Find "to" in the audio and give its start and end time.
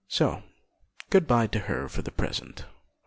1.45-1.59